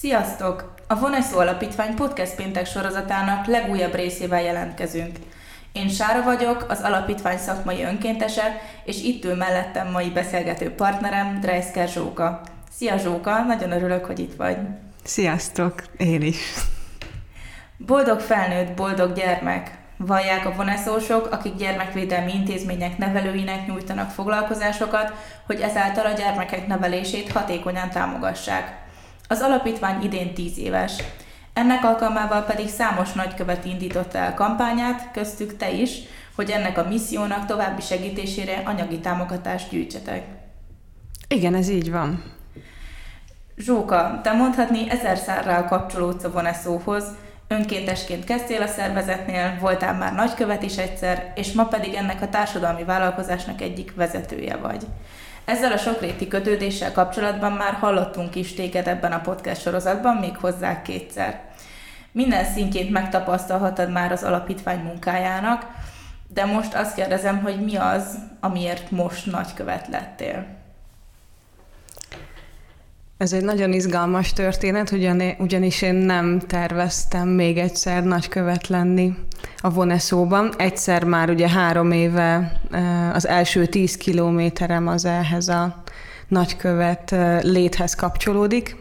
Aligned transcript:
Sziasztok! 0.00 0.74
A 0.86 0.98
Voneszó 0.98 1.38
Alapítvány 1.38 1.94
podcast 1.94 2.34
péntek 2.34 2.66
sorozatának 2.66 3.46
legújabb 3.46 3.94
részével 3.94 4.42
jelentkezünk. 4.42 5.18
Én 5.72 5.88
Sára 5.88 6.22
vagyok, 6.22 6.66
az 6.68 6.80
alapítvány 6.80 7.38
szakmai 7.38 7.82
önkéntese, 7.82 8.60
és 8.84 9.02
itt 9.02 9.24
ül 9.24 9.34
mellettem 9.34 9.90
mai 9.90 10.10
beszélgető 10.10 10.74
partnerem, 10.74 11.40
Dreisker 11.40 11.88
Zsóka. 11.88 12.40
Szia 12.70 12.96
Zsóka, 12.96 13.42
nagyon 13.42 13.72
örülök, 13.72 14.04
hogy 14.04 14.18
itt 14.18 14.34
vagy. 14.34 14.56
Sziasztok, 15.04 15.82
én 15.96 16.22
is. 16.22 16.38
Boldog 17.76 18.20
felnőtt, 18.20 18.76
boldog 18.76 19.12
gyermek. 19.12 19.78
Vallják 19.96 20.46
a 20.46 20.54
voneszósok, 20.54 21.32
akik 21.32 21.54
gyermekvédelmi 21.54 22.34
intézmények 22.34 22.98
nevelőinek 22.98 23.66
nyújtanak 23.66 24.10
foglalkozásokat, 24.10 25.12
hogy 25.46 25.60
ezáltal 25.60 26.06
a 26.06 26.12
gyermekek 26.12 26.66
nevelését 26.66 27.32
hatékonyan 27.32 27.90
támogassák. 27.90 28.86
Az 29.30 29.40
alapítvány 29.40 30.02
idén 30.02 30.34
10 30.34 30.58
éves. 30.58 30.92
Ennek 31.52 31.84
alkalmával 31.84 32.42
pedig 32.42 32.68
számos 32.68 33.12
nagykövet 33.12 33.64
indította 33.64 34.18
el 34.18 34.34
kampányát, 34.34 35.10
köztük 35.12 35.56
te 35.56 35.70
is, 35.70 35.98
hogy 36.34 36.50
ennek 36.50 36.78
a 36.78 36.88
missziónak 36.88 37.46
további 37.46 37.80
segítésére 37.80 38.62
anyagi 38.64 38.98
támogatást 38.98 39.70
gyűjtsetek. 39.70 40.24
Igen, 41.28 41.54
ez 41.54 41.68
így 41.68 41.90
van. 41.90 42.24
Zsóka, 43.56 44.20
te 44.22 44.32
mondhatni 44.32 44.90
ezer 44.90 45.16
szárral 45.16 45.64
kapcsolódsz 45.64 46.24
a 46.24 46.30
Voneszóhoz, 46.30 47.04
önkéntesként 47.48 48.24
kezdtél 48.24 48.62
a 48.62 48.66
szervezetnél, 48.66 49.58
voltál 49.60 49.94
már 49.94 50.14
nagykövet 50.14 50.62
is 50.62 50.76
egyszer, 50.76 51.32
és 51.34 51.52
ma 51.52 51.64
pedig 51.64 51.94
ennek 51.94 52.22
a 52.22 52.28
társadalmi 52.28 52.84
vállalkozásnak 52.84 53.60
egyik 53.60 53.94
vezetője 53.94 54.56
vagy. 54.56 54.86
Ezzel 55.48 55.72
a 55.72 55.76
sokréti 55.76 56.28
kötődéssel 56.28 56.92
kapcsolatban 56.92 57.52
már 57.52 57.72
hallottunk 57.72 58.34
is 58.34 58.54
téged 58.54 58.86
ebben 58.86 59.12
a 59.12 59.20
podcast 59.20 59.60
sorozatban, 59.60 60.16
még 60.16 60.36
hozzá 60.36 60.82
kétszer. 60.82 61.40
Minden 62.12 62.44
szintjét 62.44 62.90
megtapasztalhatod 62.90 63.90
már 63.90 64.12
az 64.12 64.22
alapítvány 64.22 64.78
munkájának, 64.78 65.66
de 66.26 66.44
most 66.44 66.74
azt 66.74 66.94
kérdezem, 66.94 67.42
hogy 67.42 67.64
mi 67.64 67.76
az, 67.76 68.18
amiért 68.40 68.90
most 68.90 69.26
nagykövet 69.26 69.88
lettél? 69.88 70.57
Ez 73.18 73.32
egy 73.32 73.44
nagyon 73.44 73.72
izgalmas 73.72 74.32
történet, 74.32 74.90
ugyanis 75.38 75.82
én 75.82 75.94
nem 75.94 76.38
terveztem 76.46 77.28
még 77.28 77.58
egyszer 77.58 78.04
nagykövet 78.04 78.68
lenni 78.68 79.14
a 79.56 79.70
Voneszóban. 79.70 80.52
Egyszer 80.56 81.04
már 81.04 81.30
ugye 81.30 81.48
három 81.48 81.90
éve 81.90 82.52
eh, 82.70 83.14
az 83.14 83.26
első 83.26 83.66
tíz 83.66 83.96
kilométerem 83.96 84.86
az 84.86 85.04
ehhez 85.04 85.48
a 85.48 85.82
nagykövet 86.28 87.12
eh, 87.12 87.42
léthez 87.42 87.94
kapcsolódik. 87.94 88.76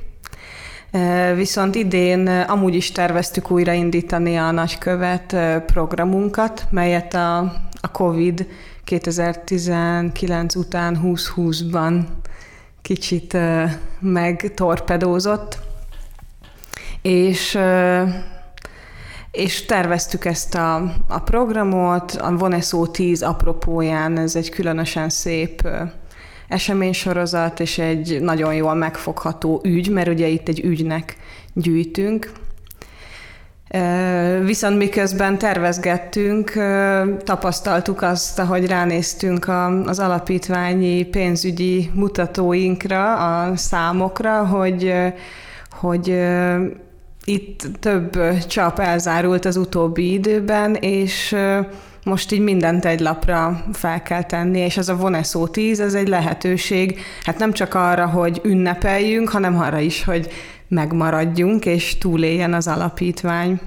Eh, 0.91 1.35
viszont 1.35 1.75
idén 1.75 2.27
amúgy 2.27 2.75
is 2.75 2.91
terveztük 2.91 3.51
újraindítani 3.51 4.37
a 4.37 4.51
nagykövet 4.51 5.35
programunkat, 5.65 6.65
melyet 6.69 7.13
a, 7.13 7.37
a 7.81 7.91
COVID 7.91 8.47
2019 8.83 10.55
után 10.55 10.99
2020-ban 11.03 12.03
kicsit 12.87 13.37
megtorpedózott, 13.99 15.59
és 17.01 17.59
és 19.31 19.65
terveztük 19.65 20.25
ezt 20.25 20.55
a, 20.55 20.75
a 21.07 21.19
programot, 21.19 22.11
a 22.11 22.35
Voneszó 22.35 22.87
10 22.87 23.21
apropóján, 23.21 24.17
ez 24.17 24.35
egy 24.35 24.49
különösen 24.49 25.09
szép 25.09 25.67
eseménysorozat, 26.47 27.59
és 27.59 27.77
egy 27.77 28.21
nagyon 28.21 28.53
jól 28.53 28.73
megfogható 28.73 29.61
ügy, 29.63 29.89
mert 29.89 30.07
ugye 30.07 30.27
itt 30.27 30.47
egy 30.47 30.59
ügynek 30.59 31.17
gyűjtünk, 31.53 32.31
Viszont 34.43 34.77
miközben 34.77 35.37
tervezgettünk, 35.37 36.51
tapasztaltuk 37.23 38.01
azt, 38.01 38.39
ahogy 38.39 38.67
ránéztünk 38.67 39.47
az 39.85 39.99
alapítványi 39.99 41.03
pénzügyi 41.03 41.89
mutatóinkra, 41.93 43.15
a 43.15 43.55
számokra, 43.55 44.45
hogy, 44.45 44.93
hogy 45.79 46.19
itt 47.25 47.67
több 47.79 48.37
csap 48.47 48.79
elzárult 48.79 49.45
az 49.45 49.57
utóbbi 49.57 50.13
időben, 50.13 50.75
és 50.75 51.35
most 52.07 52.31
így 52.31 52.39
mindent 52.39 52.85
egy 52.85 52.99
lapra 52.99 53.63
fel 53.73 54.01
kell 54.01 54.23
tenni, 54.23 54.59
és 54.59 54.77
ez 54.77 54.89
a 54.89 54.95
Voneszó 54.95 55.47
10, 55.47 55.79
ez 55.79 55.93
egy 55.93 56.07
lehetőség, 56.07 56.99
hát 57.23 57.37
nem 57.37 57.51
csak 57.51 57.73
arra, 57.73 58.05
hogy 58.05 58.41
ünnepeljünk, 58.43 59.29
hanem 59.29 59.59
arra 59.59 59.79
is, 59.79 60.03
hogy 60.03 60.29
megmaradjunk, 60.67 61.65
és 61.65 61.97
túléljen 61.97 62.53
az 62.53 62.67
alapítvány. 62.67 63.59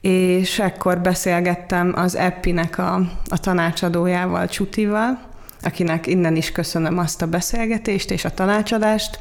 És 0.00 0.58
ekkor 0.58 0.98
beszélgettem 0.98 1.92
az 1.96 2.16
Eppinek 2.16 2.78
a, 2.78 2.94
a 3.28 3.38
tanácsadójával, 3.40 4.48
Csutival, 4.48 5.18
akinek 5.62 6.06
innen 6.06 6.36
is 6.36 6.52
köszönöm 6.52 6.98
azt 6.98 7.22
a 7.22 7.26
beszélgetést 7.26 8.10
és 8.10 8.24
a 8.24 8.34
tanácsadást, 8.34 9.18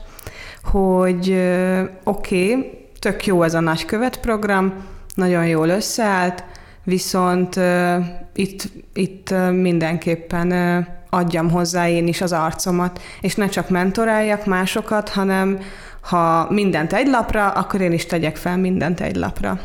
hogy 0.63 1.29
oké, 2.03 2.51
okay, 2.51 2.71
tök 2.99 3.25
jó 3.25 3.43
ez 3.43 3.53
a 3.53 3.59
nagykövet 3.59 4.19
program, 4.19 4.73
nagyon 5.15 5.47
jól 5.47 5.69
összeállt, 5.69 6.43
viszont 6.83 7.55
uh, 7.55 8.05
itt, 8.33 8.63
itt 8.93 9.31
uh, 9.31 9.51
mindenképpen 9.51 10.51
uh, 10.51 10.85
adjam 11.09 11.49
hozzá 11.49 11.89
én 11.89 12.07
is 12.07 12.21
az 12.21 12.31
arcomat, 12.31 13.01
és 13.21 13.35
ne 13.35 13.47
csak 13.47 13.69
mentoráljak 13.69 14.45
másokat, 14.45 15.09
hanem 15.09 15.59
ha 16.01 16.51
mindent 16.51 16.93
egy 16.93 17.07
lapra, 17.07 17.49
akkor 17.49 17.81
én 17.81 17.91
is 17.91 18.05
tegyek 18.05 18.35
fel 18.35 18.57
mindent 18.57 18.99
egy 18.99 19.15
lapra. 19.15 19.59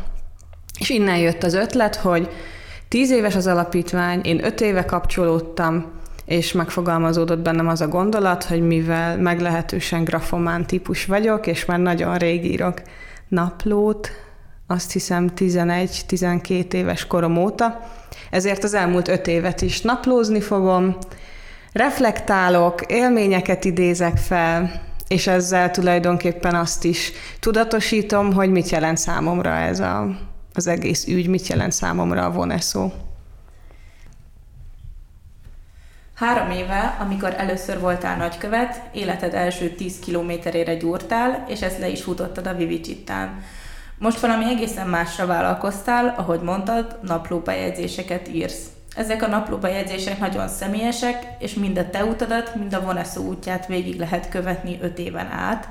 És 0.78 0.90
innen 0.90 1.18
jött 1.18 1.42
az 1.42 1.54
ötlet, 1.54 1.96
hogy 1.96 2.28
tíz 2.88 3.10
éves 3.10 3.36
az 3.36 3.46
alapítvány, 3.46 4.20
én 4.22 4.44
öt 4.44 4.60
éve 4.60 4.84
kapcsolódtam, 4.84 5.86
és 6.24 6.52
megfogalmazódott 6.52 7.38
bennem 7.38 7.68
az 7.68 7.80
a 7.80 7.88
gondolat, 7.88 8.44
hogy 8.44 8.60
mivel 8.60 9.18
meglehetősen 9.18 10.04
grafomán 10.04 10.66
típus 10.66 11.04
vagyok, 11.04 11.46
és 11.46 11.64
már 11.64 11.78
nagyon 11.78 12.16
rég 12.16 12.44
írok 12.44 12.82
naplót, 13.28 14.10
azt 14.70 14.92
hiszem 14.92 15.30
11-12 15.36 16.72
éves 16.72 17.06
korom 17.06 17.36
óta, 17.36 17.80
ezért 18.30 18.64
az 18.64 18.74
elmúlt 18.74 19.08
öt 19.08 19.26
évet 19.26 19.62
is 19.62 19.80
naplózni 19.80 20.40
fogom, 20.40 20.96
reflektálok, 21.72 22.80
élményeket 22.86 23.64
idézek 23.64 24.16
fel, 24.16 24.82
és 25.08 25.26
ezzel 25.26 25.70
tulajdonképpen 25.70 26.54
azt 26.54 26.84
is 26.84 27.12
tudatosítom, 27.40 28.32
hogy 28.32 28.50
mit 28.50 28.68
jelent 28.68 28.98
számomra 28.98 29.50
ez 29.50 29.80
a, 29.80 30.18
az 30.54 30.66
egész 30.66 31.06
ügy, 31.06 31.28
mit 31.28 31.46
jelent 31.46 31.72
számomra 31.72 32.24
a 32.24 32.32
voneszó. 32.32 32.92
Három 36.14 36.50
éve, 36.50 36.96
amikor 37.00 37.34
először 37.36 37.80
voltál 37.80 38.16
nagykövet, 38.16 38.82
életed 38.92 39.34
első 39.34 39.70
10 39.70 39.98
kilométerére 39.98 40.74
gyúrtál, 40.74 41.44
és 41.48 41.62
ezt 41.62 41.78
le 41.78 41.88
is 41.88 42.02
futottad 42.02 42.46
a 42.46 42.54
Vivicsittán. 42.54 43.42
Most 43.98 44.20
valami 44.20 44.44
egészen 44.44 44.88
másra 44.88 45.26
vállalkoztál, 45.26 46.14
ahogy 46.16 46.40
mondtad, 46.40 46.98
naplóbejegyzéseket 47.02 48.28
írsz. 48.28 48.66
Ezek 48.96 49.22
a 49.22 49.26
naplóbejegyzések 49.26 50.18
nagyon 50.18 50.48
személyesek, 50.48 51.26
és 51.38 51.54
mind 51.54 51.78
a 51.78 51.90
te 51.90 52.04
utadat, 52.04 52.54
mind 52.54 52.74
a 52.74 52.80
Voneszó 52.80 53.24
útját 53.24 53.66
végig 53.66 53.98
lehet 53.98 54.28
követni 54.28 54.78
öt 54.80 54.98
éven 54.98 55.26
át, 55.26 55.68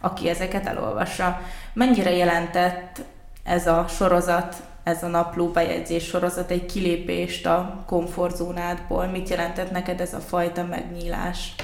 aki 0.00 0.28
ezeket 0.28 0.66
elolvassa. 0.66 1.40
Mennyire 1.72 2.10
jelentett 2.10 3.00
ez 3.44 3.66
a 3.66 3.86
sorozat, 3.88 4.56
ez 4.82 5.02
a 5.02 5.06
napló 5.06 5.48
bejegyzés 5.48 6.04
sorozat 6.04 6.50
egy 6.50 6.66
kilépést 6.66 7.46
a 7.46 7.84
komfortzónádból? 7.86 9.06
Mit 9.06 9.28
jelentett 9.28 9.70
neked 9.70 10.00
ez 10.00 10.14
a 10.14 10.20
fajta 10.20 10.64
megnyílás? 10.64 11.54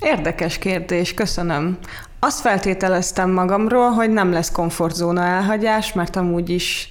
Érdekes 0.00 0.58
kérdés, 0.58 1.14
köszönöm. 1.14 1.78
Azt 2.18 2.40
feltételeztem 2.40 3.30
magamról, 3.30 3.90
hogy 3.90 4.10
nem 4.10 4.32
lesz 4.32 4.52
komfortzóna 4.52 5.22
elhagyás, 5.24 5.92
mert 5.92 6.16
amúgy 6.16 6.50
is 6.50 6.88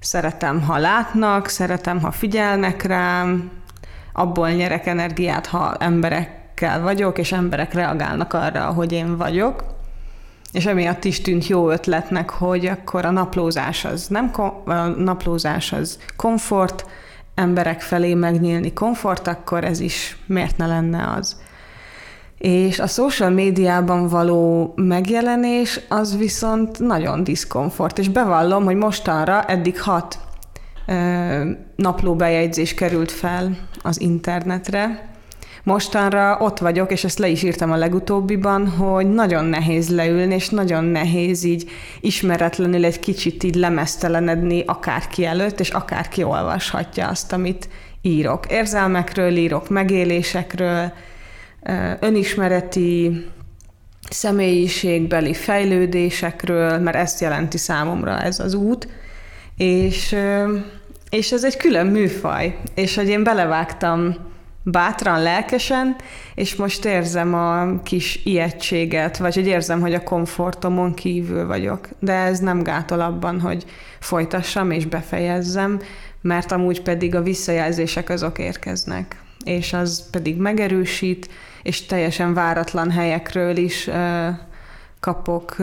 szeretem, 0.00 0.62
ha 0.62 0.78
látnak, 0.78 1.48
szeretem, 1.48 2.00
ha 2.00 2.10
figyelnek 2.10 2.82
rám, 2.82 3.50
abból 4.12 4.50
nyerek 4.50 4.86
energiát, 4.86 5.46
ha 5.46 5.74
emberekkel 5.78 6.80
vagyok, 6.80 7.18
és 7.18 7.32
emberek 7.32 7.72
reagálnak 7.72 8.32
arra, 8.32 8.64
hogy 8.64 8.92
én 8.92 9.16
vagyok. 9.16 9.64
És 10.52 10.66
emiatt 10.66 11.04
is 11.04 11.20
tűnt 11.20 11.46
jó 11.46 11.70
ötletnek, 11.70 12.30
hogy 12.30 12.66
akkor 12.66 13.04
a 13.04 13.10
naplózás 13.10 13.84
az 13.84 14.06
nem 14.06 14.30
a 14.64 14.72
naplózás 14.86 15.72
az 15.72 15.98
komfort, 16.16 16.86
emberek 17.34 17.80
felé 17.80 18.14
megnyílni 18.14 18.72
komfort, 18.72 19.26
akkor 19.26 19.64
ez 19.64 19.80
is 19.80 20.16
miért 20.26 20.56
ne 20.56 20.66
lenne 20.66 21.12
az. 21.16 21.36
És 22.38 22.78
a 22.78 22.86
social 22.86 23.30
médiában 23.30 24.08
való 24.08 24.72
megjelenés 24.76 25.80
az 25.88 26.16
viszont 26.16 26.78
nagyon 26.78 27.24
diszkomfort, 27.24 27.98
és 27.98 28.08
bevallom, 28.08 28.64
hogy 28.64 28.76
mostanra 28.76 29.42
eddig 29.42 29.80
hat 29.80 30.18
naplóbejegyzés 31.76 32.74
került 32.74 33.10
fel 33.10 33.56
az 33.82 34.00
internetre, 34.00 35.08
mostanra 35.62 36.38
ott 36.40 36.58
vagyok, 36.58 36.92
és 36.92 37.04
ezt 37.04 37.18
le 37.18 37.28
is 37.28 37.42
írtam 37.42 37.72
a 37.72 37.76
legutóbbiban, 37.76 38.68
hogy 38.68 39.10
nagyon 39.10 39.44
nehéz 39.44 39.88
leülni, 39.88 40.34
és 40.34 40.48
nagyon 40.48 40.84
nehéz 40.84 41.44
így 41.44 41.70
ismeretlenül 42.00 42.84
egy 42.84 43.00
kicsit 43.00 43.42
így 43.42 43.54
lemesztelenedni 43.54 44.62
akárki 44.66 45.24
előtt, 45.24 45.60
és 45.60 45.70
akárki 45.70 46.22
olvashatja 46.22 47.08
azt, 47.08 47.32
amit 47.32 47.68
írok. 48.02 48.44
Érzelmekről 48.50 49.36
írok, 49.36 49.68
megélésekről, 49.68 50.92
önismereti, 52.00 53.24
személyiségbeli 54.10 55.34
fejlődésekről, 55.34 56.78
mert 56.78 56.96
ezt 56.96 57.20
jelenti 57.20 57.58
számomra 57.58 58.20
ez 58.20 58.40
az 58.40 58.54
út, 58.54 58.88
és, 59.56 60.16
és 61.10 61.32
ez 61.32 61.44
egy 61.44 61.56
külön 61.56 61.86
műfaj, 61.86 62.58
és 62.74 62.94
hogy 62.94 63.08
én 63.08 63.22
belevágtam 63.22 64.16
bátran, 64.62 65.22
lelkesen, 65.22 65.96
és 66.34 66.56
most 66.56 66.84
érzem 66.84 67.34
a 67.34 67.82
kis 67.82 68.20
ijegységet, 68.24 69.16
vagy 69.16 69.34
hogy 69.34 69.46
érzem, 69.46 69.80
hogy 69.80 69.94
a 69.94 70.02
komfortomon 70.02 70.94
kívül 70.94 71.46
vagyok. 71.46 71.88
De 71.98 72.12
ez 72.12 72.38
nem 72.38 72.62
gátol 72.62 73.00
abban, 73.00 73.40
hogy 73.40 73.64
folytassam 73.98 74.70
és 74.70 74.86
befejezzem, 74.86 75.80
mert 76.20 76.52
amúgy 76.52 76.82
pedig 76.82 77.14
a 77.14 77.22
visszajelzések 77.22 78.08
azok 78.08 78.38
érkeznek, 78.38 79.16
és 79.48 79.72
az 79.72 80.10
pedig 80.10 80.36
megerősít, 80.36 81.28
és 81.62 81.86
teljesen 81.86 82.34
váratlan 82.34 82.90
helyekről 82.90 83.56
is 83.56 83.90
kapok 85.00 85.56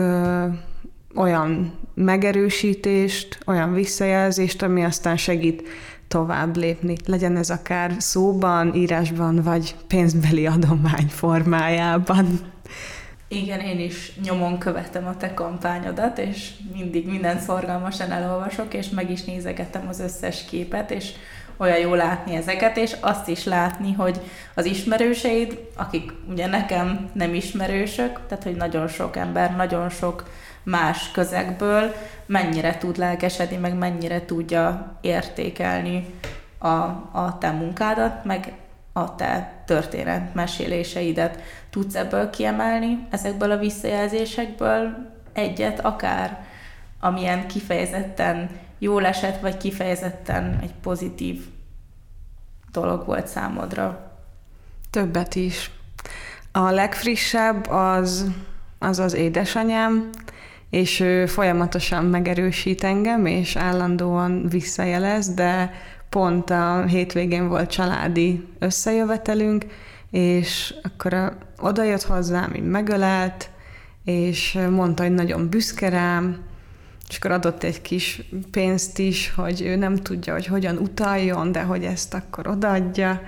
olyan 1.14 1.78
megerősítést, 1.94 3.38
olyan 3.46 3.72
visszajelzést, 3.72 4.62
ami 4.62 4.84
aztán 4.84 5.16
segít 5.16 5.62
tovább 6.08 6.56
lépni. 6.56 6.96
Legyen 7.06 7.36
ez 7.36 7.50
akár 7.50 7.94
szóban, 7.98 8.74
írásban, 8.74 9.42
vagy 9.42 9.76
pénzbeli 9.86 10.46
adomány 10.46 11.06
formájában. 11.08 12.40
Igen, 13.28 13.60
én 13.60 13.80
is 13.80 14.12
nyomon 14.24 14.58
követem 14.58 15.06
a 15.06 15.16
te 15.16 15.34
kampányodat, 15.34 16.18
és 16.18 16.50
mindig 16.72 17.06
minden 17.06 17.38
szorgalmasan 17.40 18.10
elolvasok, 18.10 18.74
és 18.74 18.88
meg 18.88 19.10
is 19.10 19.24
nézegetem 19.24 19.88
az 19.88 20.00
összes 20.00 20.44
képet, 20.44 20.90
és 20.90 21.12
olyan 21.56 21.78
jó 21.78 21.94
látni 21.94 22.36
ezeket, 22.36 22.76
és 22.76 22.96
azt 23.00 23.28
is 23.28 23.44
látni, 23.44 23.92
hogy 23.92 24.20
az 24.54 24.64
ismerőseid, 24.64 25.68
akik 25.76 26.12
ugye 26.28 26.46
nekem 26.46 27.10
nem 27.12 27.34
ismerősök, 27.34 28.20
tehát 28.28 28.44
hogy 28.44 28.56
nagyon 28.56 28.88
sok 28.88 29.16
ember, 29.16 29.56
nagyon 29.56 29.88
sok 29.88 30.24
más 30.62 31.10
közegből 31.10 31.94
mennyire 32.26 32.78
tud 32.78 32.96
lelkesedni, 32.96 33.56
meg 33.56 33.74
mennyire 33.74 34.24
tudja 34.24 34.96
értékelni 35.00 36.06
a, 36.58 36.68
a 37.12 37.36
te 37.40 37.50
munkádat, 37.50 38.24
meg 38.24 38.52
a 38.92 39.14
te 39.14 39.62
történet 39.66 40.34
meséléseidet. 40.34 41.38
Tudsz 41.70 41.94
ebből 41.94 42.30
kiemelni, 42.30 43.06
ezekből 43.10 43.50
a 43.50 43.56
visszajelzésekből 43.58 44.96
egyet 45.32 45.80
akár, 45.80 46.44
amilyen 47.00 47.46
kifejezetten 47.46 48.50
jól 48.78 49.06
esett, 49.06 49.40
vagy 49.40 49.56
kifejezetten 49.56 50.58
egy 50.62 50.74
pozitív 50.82 51.44
dolog 52.72 53.06
volt 53.06 53.26
számodra? 53.26 54.12
Többet 54.90 55.34
is. 55.34 55.70
A 56.52 56.70
legfrissebb 56.70 57.70
az 57.70 58.30
az, 58.78 58.98
az 58.98 59.14
édesanyám, 59.14 60.10
és 60.70 61.00
ő 61.00 61.26
folyamatosan 61.26 62.04
megerősít 62.04 62.84
engem, 62.84 63.26
és 63.26 63.56
állandóan 63.56 64.48
visszajelez, 64.48 65.34
de 65.34 65.72
pont 66.08 66.50
a 66.50 66.84
hétvégén 66.84 67.48
volt 67.48 67.70
családi 67.70 68.46
összejövetelünk, 68.58 69.66
és 70.10 70.74
akkor 70.82 71.36
oda 71.58 71.82
jött 71.82 72.02
hozzám, 72.02 72.54
így 72.54 72.66
megölelt, 72.66 73.50
és 74.04 74.58
mondta, 74.70 75.02
hogy 75.02 75.14
nagyon 75.14 75.48
büszke 75.48 75.88
rám, 75.88 76.44
és 77.08 77.16
akkor 77.16 77.30
adott 77.30 77.62
egy 77.62 77.82
kis 77.82 78.22
pénzt 78.50 78.98
is, 78.98 79.32
hogy 79.36 79.62
ő 79.62 79.76
nem 79.76 79.96
tudja, 79.96 80.32
hogy 80.32 80.46
hogyan 80.46 80.76
utaljon, 80.76 81.52
de 81.52 81.62
hogy 81.62 81.84
ezt 81.84 82.14
akkor 82.14 82.48
odaadja. 82.48 83.22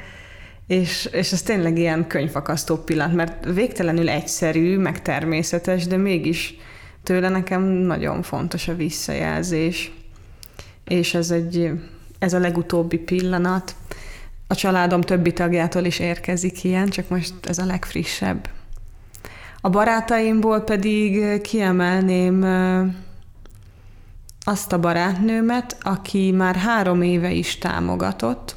És, 0.66 1.08
és 1.12 1.32
ez 1.32 1.42
tényleg 1.42 1.78
ilyen 1.78 2.06
könyvfakasztó 2.06 2.76
pillanat, 2.76 3.14
mert 3.14 3.44
végtelenül 3.54 4.08
egyszerű, 4.08 4.78
meg 4.78 5.02
természetes, 5.02 5.86
de 5.86 5.96
mégis 5.96 6.54
tőle 7.02 7.28
nekem 7.28 7.62
nagyon 7.62 8.22
fontos 8.22 8.69
a 8.69 8.76
visszajelzés. 8.76 9.92
És 10.84 11.14
ez 11.14 11.31
egy, 11.31 11.70
ez 12.19 12.32
a 12.32 12.38
legutóbbi 12.38 12.98
pillanat. 12.98 13.74
A 14.46 14.54
családom 14.54 15.00
többi 15.00 15.32
tagjától 15.32 15.84
is 15.84 15.98
érkezik 15.98 16.64
ilyen, 16.64 16.88
csak 16.88 17.08
most 17.08 17.34
ez 17.42 17.58
a 17.58 17.64
legfrissebb. 17.64 18.48
A 19.60 19.70
barátaimból 19.70 20.60
pedig 20.60 21.40
kiemelném 21.40 22.44
azt 24.48 24.72
a 24.72 24.78
barátnőmet, 24.78 25.76
aki 25.80 26.30
már 26.30 26.56
három 26.56 27.02
éve 27.02 27.30
is 27.30 27.58
támogatott, 27.58 28.56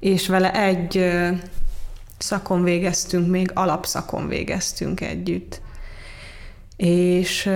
és 0.00 0.28
vele 0.28 0.52
egy 0.52 1.12
szakon 2.18 2.62
végeztünk, 2.62 3.28
még 3.28 3.50
alapszakon 3.54 4.28
végeztünk 4.28 5.00
együtt. 5.00 5.60
És 6.76 7.50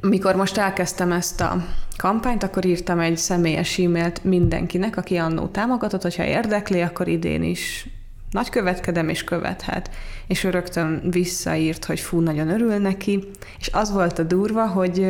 mikor 0.00 0.34
most 0.34 0.56
elkezdtem 0.56 1.12
ezt 1.12 1.40
a 1.40 1.64
kampányt, 1.96 2.42
akkor 2.42 2.64
írtam 2.64 3.00
egy 3.00 3.16
személyes 3.16 3.78
e-mailt 3.78 4.24
mindenkinek, 4.24 4.96
aki 4.96 5.16
annó 5.16 5.46
támogatott, 5.46 6.02
hogyha 6.02 6.24
érdekli, 6.24 6.80
akkor 6.80 7.08
idén 7.08 7.42
is 7.42 7.88
nagy 8.30 8.48
követkedem 8.48 9.08
és 9.08 9.24
követhet. 9.24 9.90
És 10.26 10.44
ő 10.44 10.50
rögtön 10.50 11.02
visszaírt, 11.10 11.84
hogy 11.84 12.00
fú, 12.00 12.20
nagyon 12.20 12.48
örül 12.48 12.76
neki, 12.76 13.28
és 13.58 13.70
az 13.72 13.92
volt 13.92 14.18
a 14.18 14.22
durva, 14.22 14.66
hogy 14.66 15.06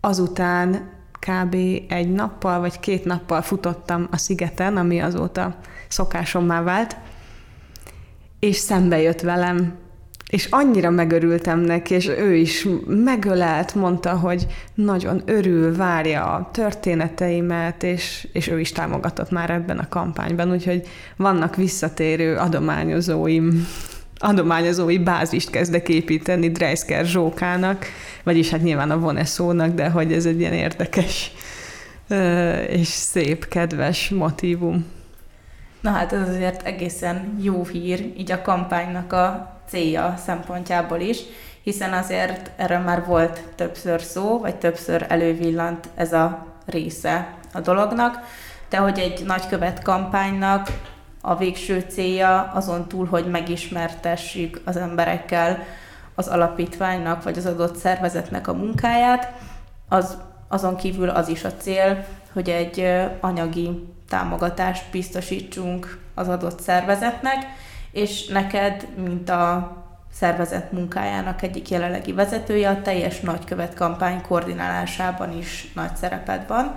azután 0.00 0.90
kb. 1.18 1.54
egy 1.88 2.12
nappal 2.12 2.60
vagy 2.60 2.80
két 2.80 3.04
nappal 3.04 3.42
futottam 3.42 4.08
a 4.10 4.16
szigeten, 4.16 4.76
ami 4.76 5.00
azóta 5.00 5.56
szokásommá 5.88 6.62
vált, 6.62 6.96
és 8.38 8.56
szembe 8.56 9.00
jött 9.00 9.20
velem. 9.20 9.74
És 10.28 10.46
annyira 10.50 10.90
megörültem 10.90 11.58
neki, 11.58 11.94
és 11.94 12.08
ő 12.08 12.34
is 12.34 12.66
megölelt, 12.86 13.74
mondta, 13.74 14.16
hogy 14.16 14.46
nagyon 14.74 15.22
örül, 15.24 15.76
várja 15.76 16.24
a 16.24 16.50
történeteimet, 16.52 17.82
és, 17.82 18.28
és 18.32 18.48
ő 18.48 18.60
is 18.60 18.72
támogatott 18.72 19.30
már 19.30 19.50
ebben 19.50 19.78
a 19.78 19.88
kampányban, 19.88 20.50
úgyhogy 20.50 20.86
vannak 21.16 21.56
visszatérő 21.56 22.36
adományozóim, 22.36 23.66
adományozói 24.18 24.98
bázist 24.98 25.50
kezdek 25.50 25.88
építeni 25.88 26.50
Dreisker 26.50 27.04
Zsókának, 27.04 27.86
vagyis 28.22 28.50
hát 28.50 28.62
nyilván 28.62 28.90
a 28.90 28.98
Voneszónak, 28.98 29.74
de 29.74 29.88
hogy 29.88 30.12
ez 30.12 30.26
egy 30.26 30.40
ilyen 30.40 30.52
érdekes 30.52 31.32
és 32.68 32.86
szép, 32.86 33.48
kedves 33.48 34.08
motívum. 34.08 34.86
Na 35.80 35.90
hát 35.90 36.12
ez 36.12 36.28
azért 36.28 36.66
egészen 36.66 37.38
jó 37.42 37.64
hír, 37.64 38.12
így 38.16 38.32
a 38.32 38.42
kampánynak 38.42 39.12
a 39.12 39.56
célja 39.68 40.14
szempontjából 40.24 41.00
is, 41.00 41.18
hiszen 41.62 41.92
azért 41.92 42.50
erről 42.56 42.78
már 42.78 43.04
volt 43.04 43.42
többször 43.54 44.02
szó, 44.02 44.38
vagy 44.38 44.56
többször 44.56 45.06
elővillant 45.08 45.88
ez 45.94 46.12
a 46.12 46.46
része 46.66 47.34
a 47.52 47.60
dolognak, 47.60 48.18
de 48.68 48.76
hogy 48.76 48.98
egy 48.98 49.24
nagykövet 49.26 49.82
kampánynak 49.82 50.68
a 51.20 51.36
végső 51.36 51.84
célja 51.88 52.50
azon 52.54 52.88
túl, 52.88 53.06
hogy 53.06 53.30
megismertessük 53.30 54.60
az 54.64 54.76
emberekkel 54.76 55.64
az 56.14 56.28
alapítványnak, 56.28 57.22
vagy 57.22 57.38
az 57.38 57.46
adott 57.46 57.76
szervezetnek 57.76 58.48
a 58.48 58.54
munkáját, 58.54 59.32
az, 59.88 60.16
azon 60.48 60.76
kívül 60.76 61.08
az 61.08 61.28
is 61.28 61.44
a 61.44 61.52
cél, 61.52 62.04
hogy 62.32 62.48
egy 62.48 63.06
anyagi 63.20 63.88
támogatást 64.08 64.90
biztosítsunk 64.90 65.98
az 66.14 66.28
adott 66.28 66.60
szervezetnek, 66.60 67.46
és 67.92 68.26
neked, 68.26 68.86
mint 68.96 69.28
a 69.28 69.76
szervezet 70.12 70.72
munkájának 70.72 71.42
egyik 71.42 71.68
jelenlegi 71.68 72.12
vezetője, 72.12 72.68
a 72.68 72.82
teljes 72.82 73.20
nagykövet 73.20 73.74
kampány 73.74 74.22
koordinálásában 74.22 75.38
is 75.38 75.72
nagy 75.74 75.96
szereped 75.96 76.46
van. 76.46 76.74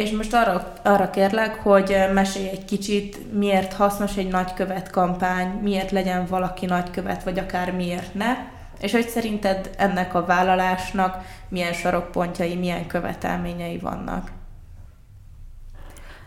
És 0.00 0.10
most 0.10 0.34
arra, 0.34 0.72
arra 0.82 1.10
kérlek, 1.10 1.54
hogy 1.54 1.96
mesélj 2.12 2.48
egy 2.48 2.64
kicsit, 2.64 3.32
miért 3.32 3.72
hasznos 3.72 4.16
egy 4.16 4.28
nagykövet 4.28 4.90
kampány, 4.90 5.46
miért 5.46 5.90
legyen 5.90 6.26
valaki 6.26 6.66
nagykövet, 6.66 7.24
vagy 7.24 7.38
akár 7.38 7.72
miért 7.72 8.14
ne, 8.14 8.36
és 8.80 8.92
hogy 8.92 9.08
szerinted 9.08 9.70
ennek 9.76 10.14
a 10.14 10.24
vállalásnak 10.24 11.24
milyen 11.48 11.72
sarokpontjai, 11.72 12.54
milyen 12.54 12.86
követelményei 12.86 13.78
vannak. 13.78 14.30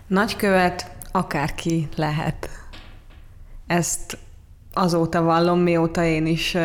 Nagykövet 0.08 0.92
akárki 1.12 1.88
lehet 1.96 2.50
ezt 3.68 4.18
azóta 4.74 5.22
vallom, 5.22 5.60
mióta 5.60 6.04
én 6.04 6.26
is 6.26 6.58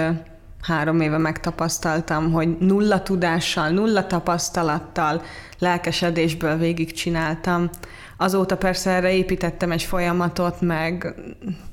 három 0.62 1.00
éve 1.00 1.18
megtapasztaltam, 1.18 2.32
hogy 2.32 2.58
nulla 2.58 3.02
tudással, 3.02 3.68
nulla 3.68 4.06
tapasztalattal, 4.06 5.22
lelkesedésből 5.58 6.56
végigcsináltam. 6.56 7.70
Azóta 8.16 8.56
persze 8.56 8.90
erre 8.90 9.12
építettem 9.12 9.70
egy 9.70 9.82
folyamatot, 9.82 10.60
meg 10.60 11.14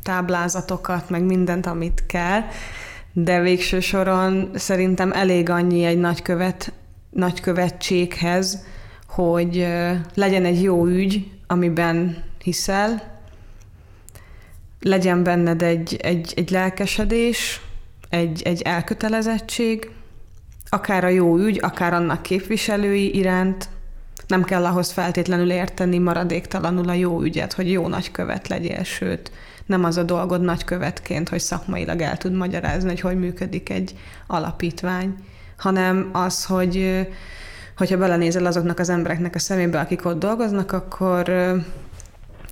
táblázatokat, 0.03 1.09
meg 1.09 1.23
mindent, 1.23 1.65
amit 1.65 2.03
kell, 2.07 2.41
de 3.13 3.41
végső 3.41 3.79
soron 3.79 4.49
szerintem 4.53 5.11
elég 5.11 5.49
annyi 5.49 5.83
egy 5.83 5.97
nagykövet, 5.97 6.73
nagykövetséghez, 7.09 8.63
hogy 9.07 9.67
legyen 10.13 10.45
egy 10.45 10.61
jó 10.61 10.85
ügy, 10.85 11.31
amiben 11.47 12.23
hiszel, 12.43 13.13
legyen 14.81 15.23
benned 15.23 15.61
egy, 15.61 15.99
egy, 16.01 16.33
egy 16.35 16.49
lelkesedés, 16.49 17.61
egy, 18.09 18.41
egy 18.41 18.61
elkötelezettség, 18.61 19.89
akár 20.69 21.03
a 21.03 21.07
jó 21.07 21.37
ügy, 21.37 21.59
akár 21.61 21.93
annak 21.93 22.21
képviselői 22.21 23.15
iránt, 23.15 23.69
nem 24.27 24.43
kell 24.43 24.65
ahhoz 24.65 24.91
feltétlenül 24.91 25.51
érteni 25.51 25.97
maradéktalanul 25.97 26.89
a 26.89 26.93
jó 26.93 27.21
ügyet, 27.21 27.53
hogy 27.53 27.71
jó 27.71 27.87
nagykövet 27.87 28.47
legyél, 28.47 28.83
sőt, 28.83 29.31
nem 29.65 29.83
az 29.83 29.97
a 29.97 30.03
dolgod 30.03 30.41
nagykövetként, 30.41 31.29
hogy 31.29 31.39
szakmailag 31.39 32.01
el 32.01 32.17
tud 32.17 32.33
magyarázni, 32.33 32.89
hogy 32.89 32.99
hogy 32.99 33.19
működik 33.19 33.69
egy 33.69 33.95
alapítvány, 34.27 35.15
hanem 35.57 36.09
az, 36.11 36.45
hogy 36.45 37.07
hogyha 37.77 37.97
belenézel 37.97 38.45
azoknak 38.45 38.79
az 38.79 38.89
embereknek 38.89 39.35
a 39.35 39.39
szemébe, 39.39 39.79
akik 39.79 40.05
ott 40.05 40.19
dolgoznak, 40.19 40.71
akkor 40.71 41.31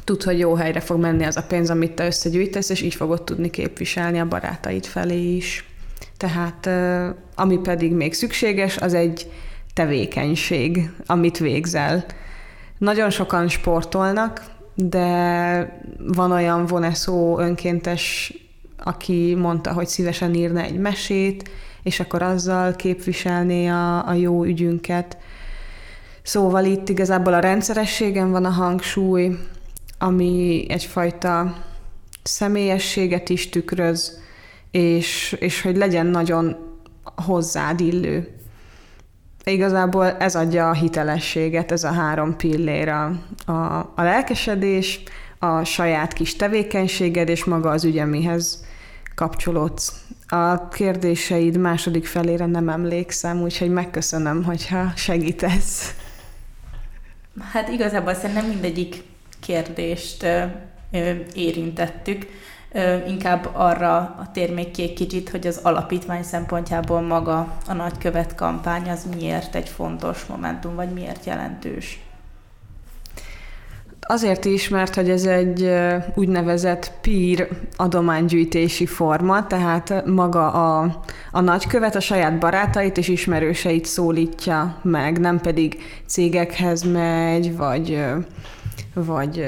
tud, 0.03 0.23
hogy 0.23 0.39
jó 0.39 0.53
helyre 0.55 0.79
fog 0.79 0.99
menni 0.99 1.23
az 1.23 1.37
a 1.37 1.43
pénz, 1.43 1.69
amit 1.69 1.91
te 1.91 2.05
összegyűjtesz, 2.05 2.69
és 2.69 2.81
így 2.81 2.95
fogod 2.95 3.23
tudni 3.23 3.49
képviselni 3.49 4.19
a 4.19 4.27
barátaid 4.27 4.85
felé 4.85 5.35
is. 5.35 5.65
Tehát 6.17 6.69
ami 7.35 7.57
pedig 7.57 7.91
még 7.91 8.13
szükséges, 8.13 8.77
az 8.77 8.93
egy 8.93 9.31
tevékenység, 9.73 10.89
amit 11.05 11.37
végzel. 11.37 12.05
Nagyon 12.77 13.09
sokan 13.09 13.47
sportolnak, 13.47 14.41
de 14.75 15.79
van 15.97 16.31
olyan 16.31 16.65
voneszó 16.65 17.39
önkéntes, 17.39 18.33
aki 18.83 19.35
mondta, 19.37 19.73
hogy 19.73 19.87
szívesen 19.87 20.33
írna 20.33 20.61
egy 20.61 20.77
mesét, 20.77 21.49
és 21.83 21.99
akkor 21.99 22.21
azzal 22.21 22.75
képviselné 22.75 23.67
a, 23.67 24.07
a 24.07 24.13
jó 24.13 24.43
ügyünket. 24.43 25.17
Szóval 26.21 26.65
itt 26.65 26.89
igazából 26.89 27.33
a 27.33 27.39
rendszerességen 27.39 28.31
van 28.31 28.45
a 28.45 28.49
hangsúly, 28.49 29.37
ami 30.03 30.65
egyfajta 30.69 31.55
személyességet 32.23 33.29
is 33.29 33.49
tükröz, 33.49 34.19
és, 34.71 35.35
és 35.39 35.61
hogy 35.61 35.77
legyen 35.77 36.05
nagyon 36.05 36.55
hozzád 37.03 37.79
illő. 37.79 38.37
Igazából 39.43 40.05
ez 40.05 40.35
adja 40.35 40.69
a 40.69 40.73
hitelességet, 40.73 41.71
ez 41.71 41.83
a 41.83 41.91
három 41.91 42.37
pillér, 42.37 42.87
a, 42.87 43.05
a, 43.45 43.77
a 43.95 44.01
lelkesedés, 44.01 45.03
a 45.39 45.63
saját 45.63 46.13
kis 46.13 46.35
tevékenységed, 46.35 47.29
és 47.29 47.43
maga 47.43 47.69
az 47.69 47.83
ügy, 47.83 47.97
amihez 47.97 48.65
kapcsolódsz. 49.15 50.01
A 50.27 50.67
kérdéseid 50.67 51.57
második 51.57 52.05
felére 52.05 52.45
nem 52.45 52.69
emlékszem, 52.69 53.41
úgyhogy 53.41 53.69
megköszönöm, 53.69 54.43
hogyha 54.43 54.91
segítesz. 54.95 55.95
Hát 57.51 57.67
igazából 57.67 58.13
szerintem 58.13 58.45
mindegyik 58.45 59.11
kérdést 59.45 60.25
érintettük. 61.33 62.25
Inkább 63.07 63.49
arra 63.53 64.15
tér 64.33 64.53
még 64.53 64.71
ki 64.71 64.93
kicsit, 64.93 65.29
hogy 65.29 65.47
az 65.47 65.59
alapítvány 65.63 66.23
szempontjából 66.23 67.01
maga 67.01 67.57
a 67.67 67.73
nagykövet 67.73 68.35
kampány 68.35 68.89
az 68.89 69.07
miért 69.15 69.55
egy 69.55 69.69
fontos 69.69 70.25
momentum, 70.25 70.75
vagy 70.75 70.89
miért 70.89 71.25
jelentős. 71.25 72.01
Azért 74.07 74.45
is, 74.45 74.69
mert 74.69 74.95
hogy 74.95 75.09
ez 75.09 75.25
egy 75.25 75.73
úgynevezett 76.15 76.91
peer 77.01 77.47
adománygyűjtési 77.75 78.85
forma, 78.85 79.47
tehát 79.47 80.05
maga 80.05 80.51
a, 80.51 81.01
a 81.31 81.41
nagykövet 81.41 81.95
a 81.95 81.99
saját 81.99 82.39
barátait 82.39 82.97
és 82.97 83.07
ismerőseit 83.07 83.85
szólítja 83.85 84.77
meg, 84.81 85.19
nem 85.19 85.39
pedig 85.39 85.77
cégekhez 86.05 86.81
megy, 86.81 87.55
vagy 87.55 88.03
vagy 88.93 89.45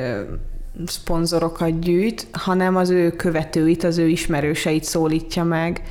szponzorokat 0.85 1.79
gyűjt, 1.79 2.27
hanem 2.31 2.75
az 2.75 2.89
ő 2.89 3.11
követőit, 3.11 3.83
az 3.83 3.97
ő 3.97 4.07
ismerőseit 4.07 4.83
szólítja 4.83 5.43
meg. 5.43 5.81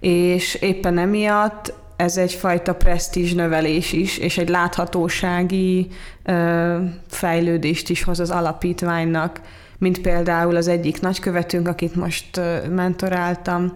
És 0.00 0.54
éppen 0.54 0.98
emiatt 0.98 1.74
ez 1.96 2.16
egyfajta 2.16 2.74
presztízs 2.74 3.32
növelés 3.32 3.92
is, 3.92 4.18
és 4.18 4.38
egy 4.38 4.48
láthatósági 4.48 5.86
ö, 6.22 6.76
fejlődést 7.08 7.88
is 7.88 8.02
hoz 8.02 8.20
az 8.20 8.30
alapítványnak, 8.30 9.40
mint 9.78 10.00
például 10.00 10.56
az 10.56 10.68
egyik 10.68 11.00
nagykövetünk, 11.00 11.68
akit 11.68 11.94
most 11.94 12.40
mentoráltam, 12.70 13.72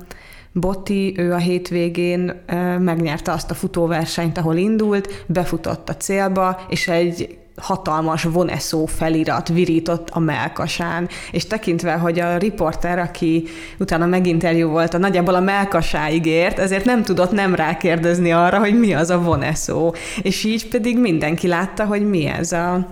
Botti, 0.52 1.14
ő 1.16 1.32
a 1.32 1.36
hétvégén 1.36 2.42
ö, 2.46 2.78
megnyerte 2.78 3.32
azt 3.32 3.50
a 3.50 3.54
futóversenyt, 3.54 4.38
ahol 4.38 4.56
indult, 4.56 5.24
befutott 5.26 5.88
a 5.88 5.96
célba, 5.96 6.60
és 6.68 6.88
egy 6.88 7.37
hatalmas 7.58 8.22
voneszó 8.22 8.86
felirat 8.86 9.48
virított 9.48 10.08
a 10.10 10.18
melkasán, 10.18 11.08
és 11.30 11.46
tekintve, 11.46 11.92
hogy 11.92 12.20
a 12.20 12.36
riporter, 12.36 12.98
aki 12.98 13.44
utána 13.78 14.06
meginterjú 14.06 14.68
volt, 14.68 14.94
a 14.94 14.98
nagyjából 14.98 15.34
a 15.34 15.40
melkasáig 15.40 16.26
ért, 16.26 16.58
ezért 16.58 16.84
nem 16.84 17.02
tudott 17.02 17.30
nem 17.30 17.54
rákérdezni 17.54 18.32
arra, 18.32 18.58
hogy 18.58 18.78
mi 18.78 18.94
az 18.94 19.10
a 19.10 19.22
voneszó. 19.22 19.94
És 20.22 20.44
így 20.44 20.68
pedig 20.68 20.98
mindenki 20.98 21.46
látta, 21.46 21.84
hogy 21.84 22.08
mi 22.08 22.26
ez 22.26 22.52
a 22.52 22.86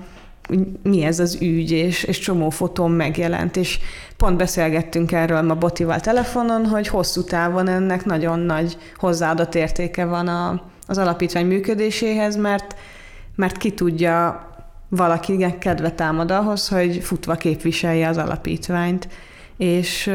mi 0.83 1.03
ez 1.03 1.19
az 1.19 1.39
ügy, 1.41 1.71
és, 1.71 2.03
és 2.03 2.19
csomó 2.19 2.51
fotón 2.51 2.91
megjelent, 2.91 3.57
és 3.57 3.79
pont 4.17 4.37
beszélgettünk 4.37 5.13
erről 5.13 5.43
ma 5.43 5.55
Botival 5.55 6.01
telefonon, 6.01 6.67
hogy 6.67 6.89
hosszú 6.89 7.25
távon 7.25 7.69
ennek 7.69 8.05
nagyon 8.05 8.39
nagy 8.39 8.77
hozzáadott 8.97 9.55
értéke 9.55 10.05
van 10.05 10.29
a, 10.29 10.63
az 10.87 10.99
alapítvány 10.99 11.47
működéséhez, 11.47 12.37
mert 12.37 12.77
mert 13.37 13.57
ki 13.57 13.73
tudja 13.73 14.47
valakinek 14.89 15.59
kedve 15.59 15.91
támad 15.91 16.31
ahhoz, 16.31 16.69
hogy 16.69 16.99
futva 17.03 17.35
képviselje 17.35 18.09
az 18.09 18.17
alapítványt. 18.17 19.09
És, 19.57 20.11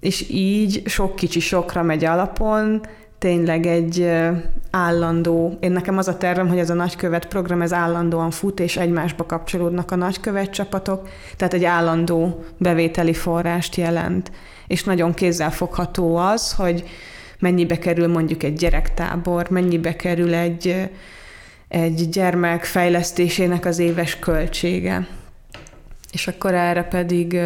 és 0.00 0.28
így 0.30 0.82
sok 0.86 1.16
kicsi 1.16 1.40
sokra 1.40 1.82
megy 1.82 2.04
alapon, 2.04 2.80
tényleg 3.18 3.66
egy 3.66 4.10
állandó, 4.70 5.56
én 5.60 5.72
nekem 5.72 5.98
az 5.98 6.08
a 6.08 6.16
tervem, 6.16 6.48
hogy 6.48 6.58
ez 6.58 6.70
a 6.70 6.74
nagykövet 6.74 7.26
program, 7.26 7.62
ez 7.62 7.72
állandóan 7.72 8.30
fut, 8.30 8.60
és 8.60 8.76
egymásba 8.76 9.26
kapcsolódnak 9.26 9.90
a 9.90 9.96
nagykövet 9.96 10.50
csapatok, 10.50 11.08
tehát 11.36 11.54
egy 11.54 11.64
állandó 11.64 12.44
bevételi 12.56 13.12
forrást 13.12 13.76
jelent. 13.76 14.30
És 14.66 14.84
nagyon 14.84 15.14
kézzelfogható 15.14 16.16
az, 16.16 16.52
hogy 16.52 16.84
mennyibe 17.38 17.78
kerül 17.78 18.08
mondjuk 18.08 18.42
egy 18.42 18.54
gyerektábor, 18.54 19.50
mennyibe 19.50 19.96
kerül 19.96 20.34
egy 20.34 20.90
egy 21.72 22.08
gyermek 22.08 22.64
fejlesztésének 22.64 23.64
az 23.64 23.78
éves 23.78 24.18
költsége. 24.18 25.06
És 26.12 26.26
akkor 26.26 26.54
erre 26.54 26.82
pedig 26.82 27.38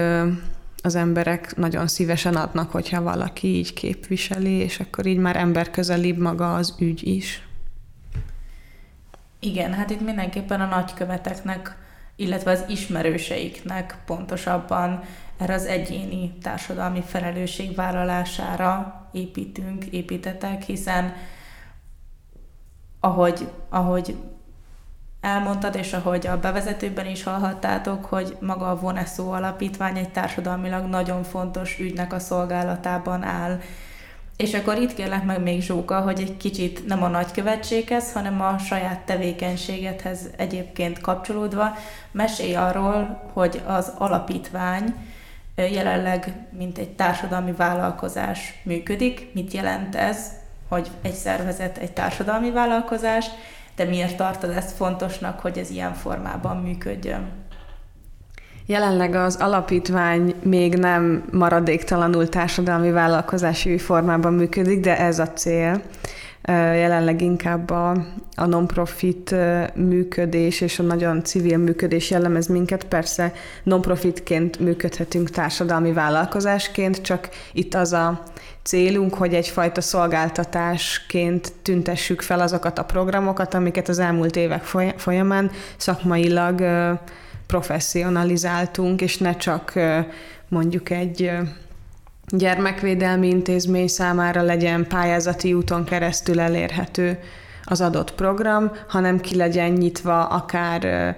az 0.82 0.94
emberek 0.94 1.56
nagyon 1.56 1.86
szívesen 1.86 2.34
adnak, 2.34 2.70
hogyha 2.70 3.02
valaki 3.02 3.46
így 3.46 3.72
képviseli, 3.72 4.50
és 4.50 4.80
akkor 4.80 5.06
így 5.06 5.16
már 5.16 5.36
emberközelibb 5.36 6.18
maga 6.18 6.54
az 6.54 6.74
ügy 6.78 7.06
is. 7.06 7.46
Igen, 9.38 9.72
hát 9.72 9.90
itt 9.90 10.04
mindenképpen 10.04 10.60
a 10.60 10.66
nagyköveteknek, 10.66 11.76
illetve 12.16 12.50
az 12.50 12.64
ismerőseiknek 12.68 13.96
pontosabban 14.06 15.00
erre 15.38 15.54
az 15.54 15.64
egyéni 15.64 16.32
társadalmi 16.42 17.02
felelősségvállalására 17.06 19.08
építünk, 19.12 19.84
építetek, 19.84 20.62
hiszen 20.62 21.14
ahogy, 23.00 23.48
ahogy 23.68 24.16
elmondtad, 25.20 25.74
és 25.74 25.92
ahogy 25.92 26.26
a 26.26 26.40
bevezetőben 26.40 27.06
is 27.06 27.22
hallhattátok, 27.22 28.04
hogy 28.04 28.36
maga 28.40 28.70
a 28.70 28.78
Voneszó 28.78 29.30
Alapítvány 29.30 29.96
egy 29.96 30.12
társadalmilag 30.12 30.84
nagyon 30.84 31.22
fontos 31.22 31.78
ügynek 31.78 32.12
a 32.12 32.18
szolgálatában 32.18 33.22
áll. 33.22 33.60
És 34.36 34.54
akkor 34.54 34.76
itt 34.78 34.94
kérlek 34.94 35.24
meg 35.24 35.42
még 35.42 35.62
Zsóka, 35.62 36.00
hogy 36.00 36.20
egy 36.20 36.36
kicsit 36.36 36.86
nem 36.86 37.02
a 37.02 37.08
nagykövetséghez, 37.08 38.12
hanem 38.12 38.40
a 38.40 38.58
saját 38.58 39.00
tevékenységedhez 39.00 40.30
egyébként 40.36 41.00
kapcsolódva 41.00 41.76
mesélj 42.10 42.54
arról, 42.54 43.22
hogy 43.32 43.62
az 43.66 43.92
alapítvány 43.98 44.94
jelenleg 45.56 46.46
mint 46.50 46.78
egy 46.78 46.90
társadalmi 46.90 47.52
vállalkozás 47.52 48.60
működik. 48.64 49.30
Mit 49.34 49.52
jelent 49.52 49.94
ez? 49.94 50.30
Hogy 50.68 50.90
egy 51.02 51.14
szervezet 51.14 51.78
egy 51.78 51.92
társadalmi 51.92 52.50
vállalkozás, 52.50 53.26
de 53.76 53.84
miért 53.84 54.16
tartod 54.16 54.50
ezt 54.50 54.76
fontosnak, 54.76 55.40
hogy 55.40 55.58
ez 55.58 55.70
ilyen 55.70 55.94
formában 55.94 56.56
működjön? 56.56 57.44
Jelenleg 58.66 59.14
az 59.14 59.36
alapítvány 59.36 60.34
még 60.42 60.74
nem 60.74 61.24
maradéktalanul 61.32 62.28
társadalmi 62.28 62.90
vállalkozási 62.90 63.78
formában 63.78 64.32
működik, 64.32 64.80
de 64.80 64.98
ez 64.98 65.18
a 65.18 65.28
cél. 65.28 65.82
Jelenleg 66.48 67.22
inkább 67.22 67.70
a, 67.70 67.90
a 68.34 68.46
non-profit 68.46 69.34
működés 69.74 70.60
és 70.60 70.78
a 70.78 70.82
nagyon 70.82 71.24
civil 71.24 71.58
működés 71.58 72.10
jellemez 72.10 72.46
minket. 72.46 72.84
Persze 72.84 73.32
non-profitként 73.62 74.58
működhetünk 74.58 75.30
társadalmi 75.30 75.92
vállalkozásként, 75.92 77.02
csak 77.02 77.28
itt 77.52 77.74
az 77.74 77.92
a 77.92 78.22
célunk, 78.62 79.14
hogy 79.14 79.34
egyfajta 79.34 79.80
szolgáltatásként 79.80 81.52
tüntessük 81.62 82.20
fel 82.20 82.40
azokat 82.40 82.78
a 82.78 82.84
programokat, 82.84 83.54
amiket 83.54 83.88
az 83.88 83.98
elmúlt 83.98 84.36
évek 84.36 84.64
folyamán 84.96 85.50
szakmailag 85.76 86.62
professzionalizáltunk, 87.46 89.00
és 89.00 89.18
ne 89.18 89.36
csak 89.36 89.72
mondjuk 90.48 90.90
egy 90.90 91.32
gyermekvédelmi 92.28 93.28
intézmény 93.28 93.88
számára 93.88 94.42
legyen 94.42 94.86
pályázati 94.86 95.52
úton 95.52 95.84
keresztül 95.84 96.40
elérhető 96.40 97.18
az 97.64 97.80
adott 97.80 98.14
program, 98.14 98.70
hanem 98.88 99.20
ki 99.20 99.36
legyen 99.36 99.70
nyitva 99.70 100.24
akár 100.24 101.16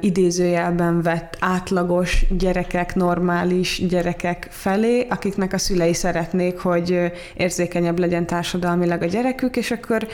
idézőjelben 0.00 1.02
vett 1.02 1.36
átlagos 1.40 2.24
gyerekek, 2.30 2.94
normális 2.94 3.86
gyerekek 3.88 4.46
felé, 4.50 5.06
akiknek 5.10 5.52
a 5.52 5.58
szülei 5.58 5.94
szeretnék, 5.94 6.58
hogy 6.58 7.12
érzékenyebb 7.36 7.98
legyen 7.98 8.26
társadalmilag 8.26 9.02
a 9.02 9.06
gyerekük, 9.06 9.56
és 9.56 9.70
akkor 9.70 10.08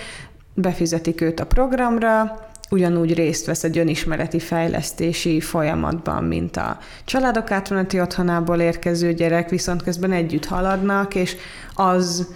befizetik 0.54 1.20
őt 1.20 1.40
a 1.40 1.46
programra, 1.46 2.38
ugyanúgy 2.70 3.14
részt 3.14 3.46
vesz 3.46 3.64
egy 3.64 3.78
önismereti 3.78 4.38
fejlesztési 4.38 5.40
folyamatban, 5.40 6.24
mint 6.24 6.56
a 6.56 6.78
családok 7.04 7.50
átmeneti 7.50 8.00
otthonából 8.00 8.60
érkező 8.60 9.12
gyerek, 9.12 9.48
viszont 9.48 9.82
közben 9.82 10.12
együtt 10.12 10.44
haladnak, 10.44 11.14
és 11.14 11.36
az 11.74 12.34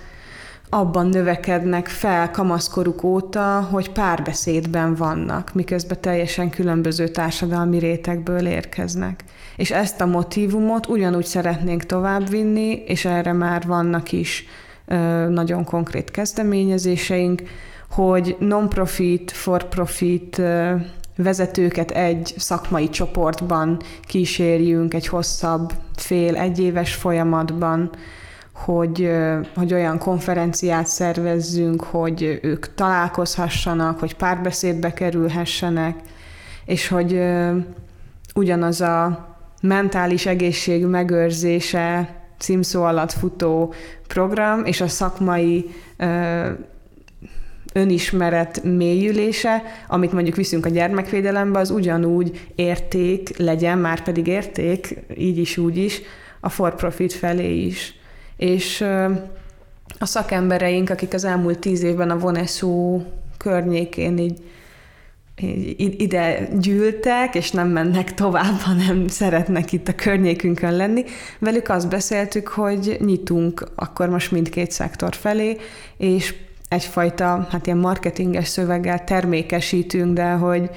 abban 0.71 1.07
növekednek 1.07 1.87
fel 1.87 2.31
kamaszkoruk 2.31 3.03
óta, 3.03 3.69
hogy 3.71 3.91
párbeszédben 3.91 4.95
vannak, 4.95 5.55
miközben 5.55 6.01
teljesen 6.01 6.51
különböző 6.51 7.09
társadalmi 7.09 7.79
rétegből 7.79 8.47
érkeznek. 8.47 9.25
És 9.57 9.71
ezt 9.71 10.01
a 10.01 10.07
motivumot 10.07 10.87
ugyanúgy 10.87 11.25
szeretnénk 11.25 11.83
továbbvinni, 11.87 12.83
és 12.87 13.05
erre 13.05 13.33
már 13.33 13.67
vannak 13.67 14.13
is 14.13 14.45
ö, 14.87 14.95
nagyon 15.29 15.65
konkrét 15.65 16.11
kezdeményezéseink, 16.11 17.43
hogy 17.91 18.37
non-profit, 18.39 19.31
for-profit 19.31 20.43
vezetőket 21.17 21.91
egy 21.91 22.35
szakmai 22.37 22.89
csoportban 22.89 23.81
kísérjünk 24.03 24.95
egy 24.95 25.07
hosszabb 25.07 25.73
fél, 25.97 26.37
egyéves 26.37 26.95
folyamatban, 26.95 27.91
hogy, 28.53 29.11
hogy 29.55 29.73
olyan 29.73 29.99
konferenciát 29.99 30.87
szervezzünk, 30.87 31.83
hogy 31.83 32.39
ők 32.43 32.75
találkozhassanak, 32.75 33.99
hogy 33.99 34.17
párbeszédbe 34.17 34.93
kerülhessenek, 34.93 35.99
és 36.65 36.89
hogy 36.89 37.23
ugyanaz 38.35 38.81
a 38.81 39.27
mentális 39.63 40.27
egészség 40.27 40.87
megőrzése 40.87 42.17
címszó 42.39 42.83
alatt 42.83 43.13
futó 43.13 43.75
program, 44.07 44.65
és 44.65 44.81
a 44.81 44.89
szakmai 44.89 45.71
önismeret 47.73 48.63
mélyülése, 48.63 49.63
amit 49.89 50.13
mondjuk 50.13 50.37
viszünk 50.37 50.67
a 50.67 50.69
gyermekvédelembe, 50.69 51.59
az 51.59 51.71
ugyanúgy 51.71 52.47
érték 52.55 53.37
legyen, 53.37 53.79
már 53.79 54.03
pedig 54.03 54.27
érték, 54.27 54.97
így 55.17 55.39
is, 55.39 55.57
úgy 55.57 55.77
is, 55.77 56.01
a 56.41 56.49
for-profit 56.49 57.13
felé 57.13 57.57
is. 57.57 57.95
És 58.37 58.81
a 59.99 60.07
szakembereink, 60.07 60.91
akik 60.91 61.15
az 61.15 61.25
elmúlt 61.25 61.59
tíz 61.59 61.83
évben 61.83 62.11
a 62.11 62.19
Voneszó 62.19 63.03
környékén 63.37 64.19
így 64.19 64.41
ide 66.01 66.49
gyűltek, 66.61 67.35
és 67.35 67.51
nem 67.51 67.69
mennek 67.69 68.15
tovább, 68.15 68.59
hanem 68.59 69.09
szeretnek 69.09 69.73
itt 69.73 69.89
a 69.89 69.95
környékünkön 69.95 70.77
lenni. 70.77 71.05
Velük 71.39 71.69
azt 71.69 71.89
beszéltük, 71.89 72.49
hogy 72.49 72.97
nyitunk 73.01 73.69
akkor 73.75 74.09
most 74.09 74.31
mindkét 74.31 74.71
szektor 74.71 75.15
felé, 75.15 75.57
és 75.97 76.35
egyfajta, 76.69 77.47
hát 77.51 77.67
ilyen 77.67 77.79
marketinges 77.79 78.49
szöveggel 78.49 79.05
termékesítünk, 79.05 80.15
de 80.15 80.31
hogy 80.31 80.71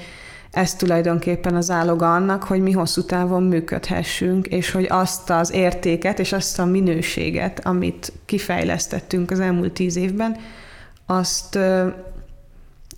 ez 0.50 0.74
tulajdonképpen 0.74 1.54
az 1.54 1.70
áloga 1.70 2.14
annak, 2.14 2.42
hogy 2.42 2.60
mi 2.60 2.72
hosszú 2.72 3.02
távon 3.02 3.42
működhessünk, 3.42 4.46
és 4.46 4.70
hogy 4.70 4.86
azt 4.88 5.30
az 5.30 5.52
értéket 5.52 6.18
és 6.18 6.32
azt 6.32 6.58
a 6.58 6.64
minőséget, 6.64 7.66
amit 7.66 8.12
kifejlesztettünk 8.24 9.30
az 9.30 9.40
elmúlt 9.40 9.72
tíz 9.72 9.96
évben, 9.96 10.36
azt, 11.06 11.58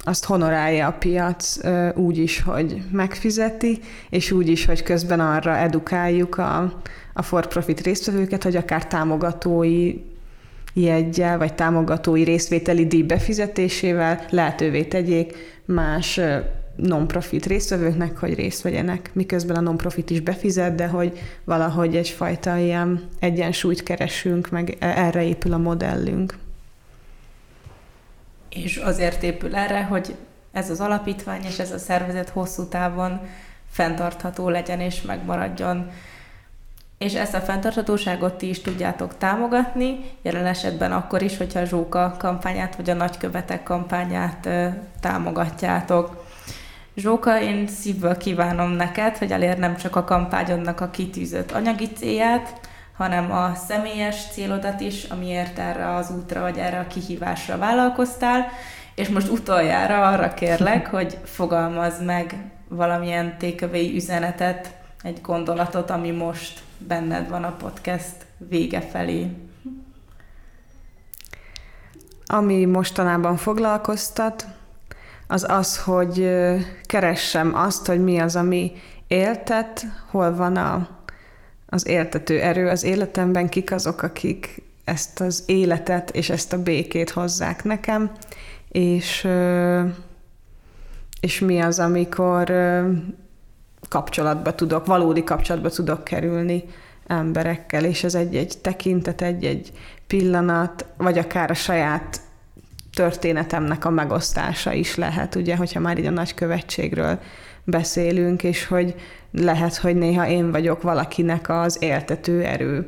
azt 0.05 0.25
honorálja 0.25 0.87
a 0.87 0.93
piac 0.93 1.59
úgy 1.95 2.19
is, 2.19 2.41
hogy 2.41 2.83
megfizeti, 2.91 3.81
és 4.11 4.31
úgy 4.31 4.49
is, 4.49 4.65
hogy 4.65 4.83
közben 4.83 5.21
arra 5.21 5.57
edukáljuk 5.57 6.39
a, 6.39 6.81
a 7.13 7.23
for-profit 7.23 7.81
résztvevőket, 7.81 8.43
hogy 8.43 8.57
akár 8.57 8.87
támogatói 8.87 9.95
jegyel 10.75 11.39
vagy 11.39 11.55
támogatói 11.55 12.23
részvételi 12.23 12.87
díj 12.87 13.03
befizetésével 13.03 14.25
lehetővé 14.31 14.85
tegyék 14.85 15.37
más 15.65 16.21
non-profit 16.77 17.47
résztvevőknek, 17.47 18.17
hogy 18.17 18.35
részt 18.35 18.63
vegyenek, 18.63 19.11
miközben 19.13 19.57
a 19.57 19.61
non-profit 19.61 20.11
is 20.11 20.21
befizet, 20.21 20.75
de 20.75 20.87
hogy 20.87 21.19
valahogy 21.45 21.97
egyfajta 21.97 22.57
ilyen 22.57 23.09
egyensúlyt 23.19 23.83
keresünk, 23.83 24.51
meg 24.51 24.77
e, 24.79 24.87
erre 24.87 25.23
épül 25.23 25.53
a 25.53 25.59
modellünk. 25.59 26.39
És 28.49 28.77
azért 28.77 29.23
épül 29.23 29.55
erre, 29.55 29.83
hogy 29.83 30.15
ez 30.53 30.71
az 30.71 30.81
alapítvány 30.81 31.43
és 31.45 31.59
ez 31.59 31.73
a 31.73 31.79
szervezet 31.79 32.29
hosszú 32.29 32.65
távon 32.65 33.21
fenntartható 33.71 34.49
legyen 34.49 34.81
és 34.81 35.03
megmaradjon 35.03 35.91
és 37.05 37.15
ezt 37.15 37.35
a 37.35 37.41
fenntarthatóságot 37.41 38.35
ti 38.35 38.49
is 38.49 38.61
tudjátok 38.61 39.19
támogatni, 39.19 39.99
jelen 40.23 40.47
esetben 40.47 40.93
akkor 40.93 41.23
is, 41.23 41.37
hogyha 41.37 41.61
a 41.61 41.65
Zsóka 41.65 42.17
kampányát 42.19 42.77
vagy 42.77 42.91
a 42.91 42.95
nagykövetek 42.95 43.63
kampányát 43.63 44.47
ö, 44.47 44.67
támogatjátok. 45.01 46.25
Zsóka, 46.97 47.41
én 47.41 47.67
szívből 47.67 48.17
kívánom 48.17 48.71
neked, 48.71 49.17
hogy 49.17 49.33
elér 49.33 49.59
nem 49.59 49.77
csak 49.77 49.97
a 49.97 50.05
kampányodnak 50.05 50.81
a 50.81 50.91
kitűzött 50.91 51.53
anyagi 51.53 51.89
célját, 51.89 52.61
hanem 52.97 53.33
a 53.33 53.55
személyes 53.55 54.17
célodat 54.33 54.81
is, 54.81 55.05
amiért 55.05 55.59
erre 55.59 55.95
az 55.95 56.11
útra 56.11 56.41
vagy 56.41 56.59
erre 56.59 56.79
a 56.79 56.87
kihívásra 56.87 57.59
vállalkoztál, 57.59 58.47
és 58.95 59.09
most 59.09 59.31
utoljára 59.31 60.09
arra 60.09 60.35
kérlek, 60.35 60.87
hogy 60.87 61.19
fogalmazz 61.25 62.01
meg 62.01 62.35
valamilyen 62.69 63.39
tékövéi 63.39 63.95
üzenetet, 63.95 64.75
egy 65.03 65.21
gondolatot, 65.23 65.91
ami 65.91 66.11
most 66.11 66.64
benned 66.79 67.29
van 67.29 67.45
a 67.45 67.57
podcast 67.57 68.27
vége 68.37 68.81
felé? 68.81 69.31
Ami 72.27 72.65
mostanában 72.65 73.37
foglalkoztat, 73.37 74.47
az 75.27 75.47
az, 75.49 75.79
hogy 75.79 76.31
keressem 76.83 77.55
azt, 77.55 77.87
hogy 77.87 78.03
mi 78.03 78.19
az, 78.19 78.37
ami 78.37 78.73
éltet, 79.07 79.87
hol 80.11 80.35
van 80.35 80.57
a, 80.57 80.89
az 81.67 81.87
éltető 81.87 82.41
erő 82.41 82.69
az 82.69 82.85
életemben, 82.85 83.49
kik 83.49 83.73
azok, 83.73 84.03
akik 84.03 84.63
ezt 84.85 85.21
az 85.21 85.43
életet 85.47 86.11
és 86.11 86.31
ezt 86.31 86.53
a 86.53 86.63
békét 86.63 87.11
hozzák 87.11 87.65
nekem, 87.65 88.11
és, 88.69 89.29
és 91.21 91.39
mi 91.39 91.61
az, 91.61 91.79
amikor 91.79 92.51
kapcsolatba 93.95 94.55
tudok, 94.55 94.87
valódi 94.87 95.25
kapcsolatba 95.25 95.71
tudok 95.71 96.05
kerülni 96.05 96.65
emberekkel, 97.07 97.85
és 97.85 98.05
ez 98.05 98.15
egy-egy 98.15 98.59
tekintet, 98.59 99.23
egy-egy 99.23 99.73
pillanat, 100.07 100.87
vagy 100.97 101.19
akár 101.19 101.51
a 101.51 101.55
saját 101.55 102.21
történetemnek 102.95 103.85
a 103.85 103.91
megosztása 103.91 104.73
is 104.73 104.95
lehet, 104.95 105.35
ugye, 105.35 105.57
hogyha 105.57 105.81
már 105.81 105.99
így 105.99 106.07
a 106.07 106.11
nagykövetségről 106.11 107.19
beszélünk, 107.65 108.43
és 108.43 108.67
hogy 108.67 108.95
lehet, 109.31 109.77
hogy 109.77 109.97
néha 109.97 110.29
én 110.29 110.51
vagyok 110.51 110.83
valakinek 110.83 111.49
az 111.49 111.77
éltető 111.81 112.43
erő, 112.43 112.87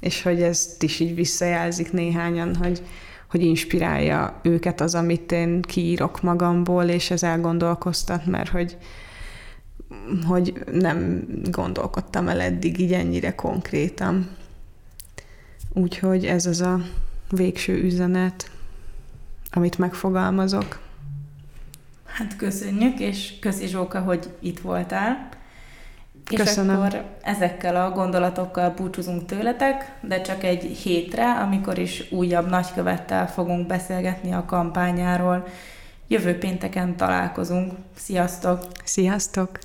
és 0.00 0.22
hogy 0.22 0.42
ezt 0.42 0.82
is 0.82 1.00
így 1.00 1.14
visszajelzik 1.14 1.92
néhányan, 1.92 2.54
hogy, 2.54 2.82
hogy 3.30 3.42
inspirálja 3.42 4.40
őket 4.42 4.80
az, 4.80 4.94
amit 4.94 5.32
én 5.32 5.62
kiírok 5.62 6.22
magamból, 6.22 6.84
és 6.84 7.10
ez 7.10 7.22
elgondolkoztat, 7.22 8.26
mert 8.26 8.48
hogy, 8.48 8.76
hogy 10.26 10.64
nem 10.72 11.26
gondolkodtam 11.50 12.28
el 12.28 12.40
eddig 12.40 12.78
így 12.78 12.92
ennyire 12.92 13.34
konkrétan. 13.34 14.28
Úgyhogy 15.72 16.26
ez 16.26 16.46
az 16.46 16.60
a 16.60 16.80
végső 17.30 17.82
üzenet, 17.82 18.50
amit 19.50 19.78
megfogalmazok. 19.78 20.80
Hát 22.04 22.36
köszönjük, 22.36 23.00
és 23.00 23.38
köszi 23.40 23.66
Zsóka, 23.66 24.00
hogy 24.00 24.30
itt 24.40 24.58
voltál. 24.58 25.28
Köszönöm. 26.24 26.86
És 26.86 26.94
akkor 26.94 27.04
ezekkel 27.22 27.76
a 27.76 27.90
gondolatokkal 27.90 28.70
búcsúzunk 28.70 29.26
tőletek, 29.26 29.92
de 30.00 30.20
csak 30.20 30.44
egy 30.44 30.62
hétre, 30.62 31.32
amikor 31.32 31.78
is 31.78 32.12
újabb 32.12 32.48
nagykövettel 32.48 33.28
fogunk 33.28 33.66
beszélgetni 33.66 34.32
a 34.32 34.44
kampányáról. 34.44 35.46
Jövő 36.08 36.38
pénteken 36.38 36.96
találkozunk. 36.96 37.72
Sziasztok! 37.96 38.66
Sziasztok! 38.84 39.58